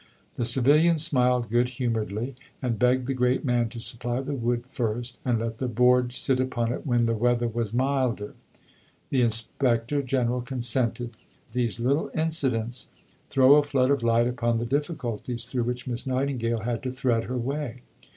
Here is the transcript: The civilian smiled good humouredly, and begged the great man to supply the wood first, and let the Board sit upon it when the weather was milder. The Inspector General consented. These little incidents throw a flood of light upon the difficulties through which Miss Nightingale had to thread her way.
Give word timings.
The 0.35 0.45
civilian 0.45 0.97
smiled 0.97 1.51
good 1.51 1.69
humouredly, 1.77 2.33
and 2.59 2.79
begged 2.79 3.05
the 3.05 3.13
great 3.13 3.45
man 3.45 3.69
to 3.69 3.79
supply 3.79 4.19
the 4.21 4.33
wood 4.33 4.65
first, 4.65 5.19
and 5.23 5.37
let 5.37 5.57
the 5.57 5.67
Board 5.67 6.13
sit 6.13 6.39
upon 6.39 6.73
it 6.73 6.87
when 6.87 7.05
the 7.05 7.13
weather 7.13 7.47
was 7.47 7.71
milder. 7.71 8.33
The 9.11 9.21
Inspector 9.21 10.01
General 10.01 10.41
consented. 10.41 11.15
These 11.53 11.79
little 11.79 12.09
incidents 12.15 12.87
throw 13.29 13.57
a 13.57 13.61
flood 13.61 13.91
of 13.91 14.01
light 14.01 14.25
upon 14.27 14.57
the 14.57 14.65
difficulties 14.65 15.45
through 15.45 15.65
which 15.65 15.85
Miss 15.85 16.07
Nightingale 16.07 16.61
had 16.61 16.81
to 16.81 16.91
thread 16.91 17.25
her 17.25 17.37
way. 17.37 17.83